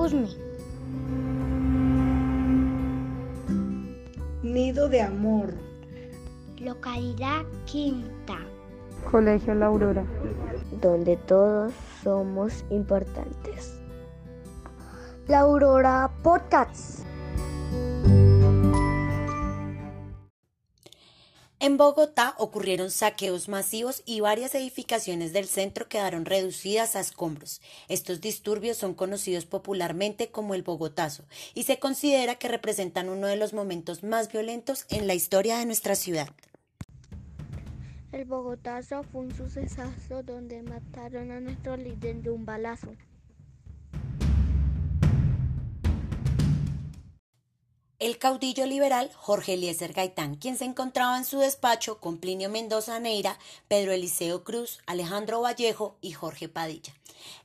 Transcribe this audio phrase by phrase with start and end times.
[0.00, 0.28] Usme.
[4.42, 5.52] Nido de Amor.
[6.58, 8.38] Localidad Quinta.
[9.10, 10.06] Colegio La Aurora.
[10.80, 13.78] Donde todos somos importantes.
[15.28, 17.04] La Aurora Podcasts.
[21.80, 27.62] Bogotá ocurrieron saqueos masivos y varias edificaciones del centro quedaron reducidas a escombros.
[27.88, 33.36] Estos disturbios son conocidos popularmente como el Bogotazo y se considera que representan uno de
[33.36, 36.28] los momentos más violentos en la historia de nuestra ciudad.
[38.12, 42.88] El Bogotazo fue un sucesazo donde mataron a nuestro líder de un balazo.
[48.10, 52.98] El caudillo liberal Jorge Eliezer Gaitán, quien se encontraba en su despacho con Plinio Mendoza
[52.98, 53.38] Neira,
[53.68, 56.92] Pedro Eliseo Cruz, Alejandro Vallejo y Jorge Padilla.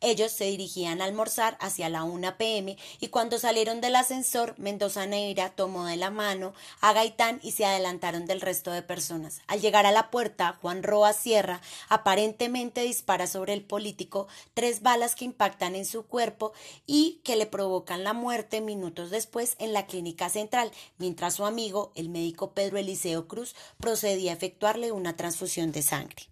[0.00, 5.06] Ellos se dirigían a almorzar hacia la 1 pm y cuando salieron del ascensor, Mendoza
[5.06, 9.40] Neira tomó de la mano a Gaitán y se adelantaron del resto de personas.
[9.46, 15.14] Al llegar a la puerta, Juan Roa Sierra aparentemente dispara sobre el político tres balas
[15.14, 16.52] que impactan en su cuerpo
[16.86, 20.53] y que le provocan la muerte minutos después en la clínica central
[20.98, 26.24] mientras su amigo, el médico Pedro Eliseo Cruz, procedía a efectuarle una transfusión de sangre.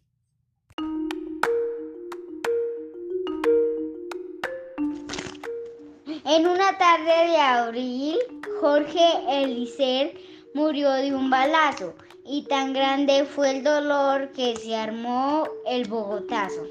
[6.25, 8.19] En una tarde de abril,
[8.61, 10.17] Jorge Elicer
[10.55, 16.62] murió de un balazo y tan grande fue el dolor que se armó el Bogotazo.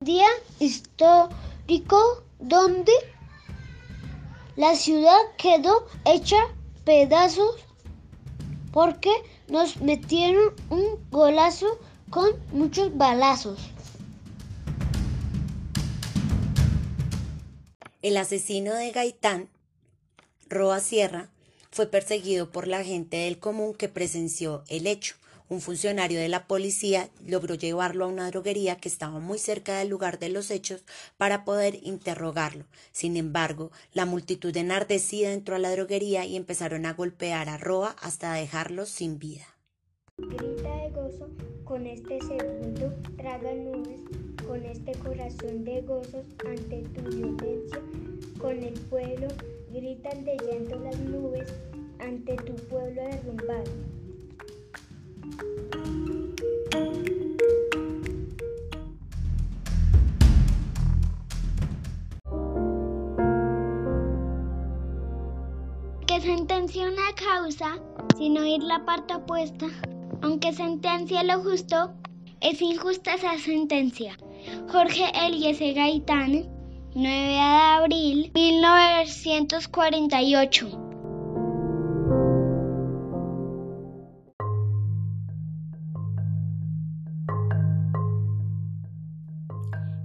[0.00, 2.92] Día histórico donde
[4.56, 6.36] la ciudad quedó hecha
[6.84, 7.56] pedazos
[8.72, 9.10] porque
[9.48, 11.78] nos metieron un golazo
[12.10, 13.58] con muchos balazos.
[18.02, 19.48] El asesino de Gaitán,
[20.48, 21.30] Roa Sierra,
[21.70, 25.16] fue perseguido por la gente del común que presenció el hecho
[25.48, 29.88] un funcionario de la policía logró llevarlo a una droguería que estaba muy cerca del
[29.88, 30.84] lugar de los hechos
[31.16, 32.64] para poder interrogarlo.
[32.92, 37.94] Sin embargo, la multitud enardecida entró a la droguería y empezaron a golpear a Roa
[38.00, 39.46] hasta dejarlo sin vida.
[40.16, 41.28] Grita de gozo
[41.64, 44.00] con este segundo, traga nubes
[44.46, 47.80] con este corazón de gozos ante tu violencia.
[48.38, 49.28] Con el pueblo
[49.72, 51.52] gritan de llanto las nubes
[51.98, 53.72] ante tu pueblo derrumbado.
[66.64, 67.78] Sentencia una causa
[68.16, 69.66] sin oír la parte opuesta,
[70.22, 71.92] aunque sentencia lo justo,
[72.40, 74.16] es injusta esa sentencia.
[74.72, 76.48] Jorge Eliese Gaitán,
[76.94, 80.83] 9 de abril 1948.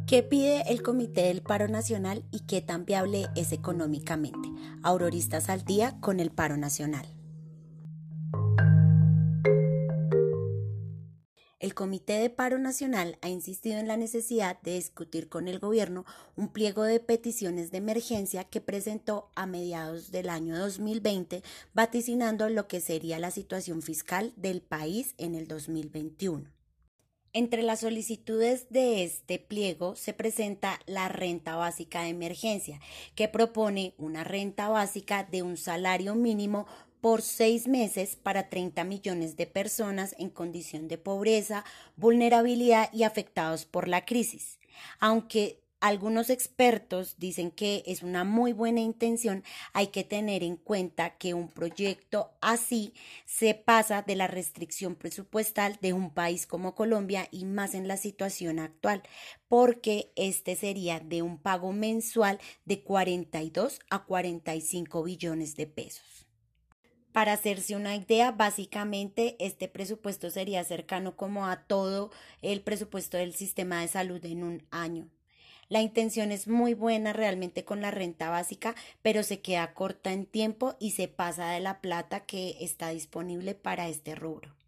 [0.09, 4.49] ¿Qué pide el Comité del Paro Nacional y qué tan viable es económicamente?
[4.81, 7.05] Auroristas al día con el paro nacional.
[11.59, 16.05] El Comité de Paro Nacional ha insistido en la necesidad de discutir con el gobierno
[16.35, 21.43] un pliego de peticiones de emergencia que presentó a mediados del año 2020,
[21.75, 26.58] vaticinando lo que sería la situación fiscal del país en el 2021.
[27.31, 32.79] Entre las solicitudes de este pliego se presenta la renta básica de emergencia,
[33.13, 36.65] que propone una renta básica de un salario mínimo
[37.01, 41.63] por seis meses para 30 millones de personas en condición de pobreza,
[41.95, 44.59] vulnerabilidad y afectados por la crisis.
[44.99, 51.17] Aunque algunos expertos dicen que es una muy buena intención, hay que tener en cuenta
[51.17, 52.93] que un proyecto así
[53.25, 57.97] se pasa de la restricción presupuestal de un país como Colombia y más en la
[57.97, 59.03] situación actual,
[59.47, 66.27] porque este sería de un pago mensual de 42 a 45 billones de pesos.
[67.11, 72.11] Para hacerse una idea, básicamente este presupuesto sería cercano como a todo
[72.41, 75.09] el presupuesto del sistema de salud en un año.
[75.69, 80.25] La intención es muy buena realmente con la renta básica, pero se queda corta en
[80.25, 84.58] tiempo y se pasa de la plata que está disponible para este rubro.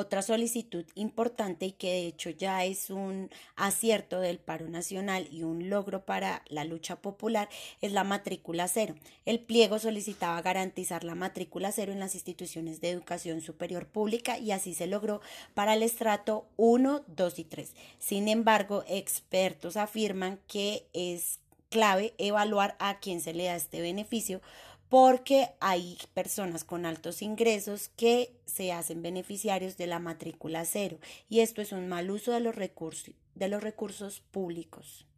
[0.00, 5.42] Otra solicitud importante y que de hecho ya es un acierto del paro nacional y
[5.42, 7.48] un logro para la lucha popular
[7.80, 8.94] es la matrícula cero.
[9.26, 14.52] El pliego solicitaba garantizar la matrícula cero en las instituciones de educación superior pública y
[14.52, 15.20] así se logró
[15.54, 17.74] para el estrato 1, 2 y 3.
[17.98, 21.40] Sin embargo, expertos afirman que es
[21.70, 24.40] clave evaluar a quién se le da este beneficio
[24.88, 30.98] porque hay personas con altos ingresos que se hacen beneficiarios de la matrícula cero
[31.28, 35.08] y esto es un mal uso de los recursos, de los recursos públicos.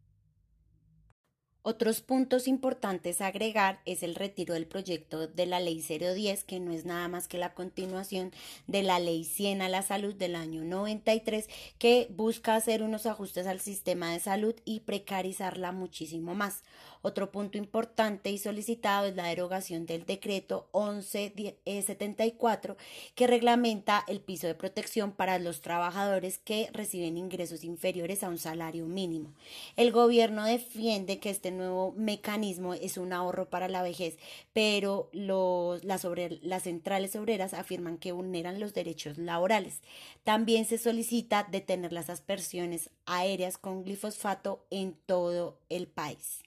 [1.63, 6.59] Otros puntos importantes a agregar es el retiro del proyecto de la Ley 010, que
[6.59, 8.33] no es nada más que la continuación
[8.67, 13.47] de la Ley 100 a la salud del año 93, que busca hacer unos ajustes
[13.47, 16.63] al sistema de salud y precarizarla muchísimo más.
[17.03, 22.77] Otro punto importante y solicitado es la derogación del decreto 1174
[23.15, 28.37] que reglamenta el piso de protección para los trabajadores que reciben ingresos inferiores a un
[28.37, 29.33] salario mínimo.
[29.77, 34.19] El gobierno defiende que este nuevo mecanismo es un ahorro para la vejez,
[34.53, 36.05] pero las,
[36.43, 39.81] las centrales obreras afirman que vulneran los derechos laborales.
[40.25, 46.43] También se solicita detener las aspersiones aéreas con glifosfato en todo el país.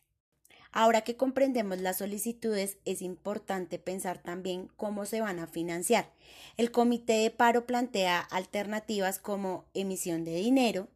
[0.75, 6.10] Ahora que comprendemos las solicitudes, es importante pensar también cómo se van a financiar.
[6.58, 10.88] El comité de paro plantea alternativas como emisión de dinero,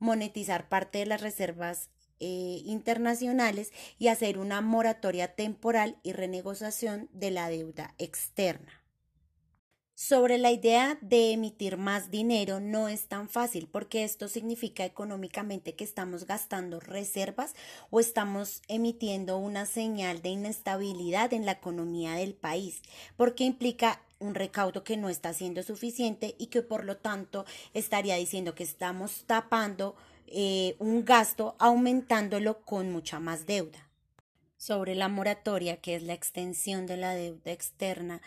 [0.00, 1.88] monetizar parte de las reservas
[2.18, 8.81] eh, internacionales y hacer una moratoria temporal y renegociación de la deuda externa.
[10.12, 15.74] Sobre la idea de emitir más dinero no es tan fácil porque esto significa económicamente
[15.74, 17.54] que estamos gastando reservas
[17.88, 22.82] o estamos emitiendo una señal de inestabilidad en la economía del país
[23.16, 28.16] porque implica un recaudo que no está siendo suficiente y que por lo tanto estaría
[28.16, 33.88] diciendo que estamos tapando eh, un gasto aumentándolo con mucha más deuda.
[34.58, 38.20] Sobre la moratoria, que es la extensión de la deuda externa,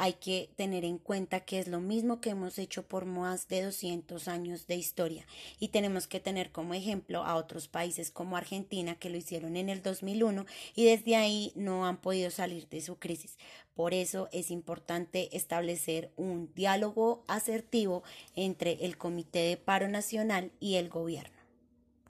[0.00, 3.64] hay que tener en cuenta que es lo mismo que hemos hecho por más de
[3.64, 5.26] 200 años de historia
[5.58, 9.68] y tenemos que tener como ejemplo a otros países como Argentina que lo hicieron en
[9.68, 13.36] el 2001 y desde ahí no han podido salir de su crisis.
[13.74, 18.02] Por eso es importante establecer un diálogo asertivo
[18.34, 21.36] entre el Comité de Paro Nacional y el gobierno.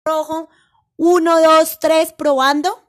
[0.04, 0.50] Rojo,
[0.98, 2.85] 1, 2, 3, probando.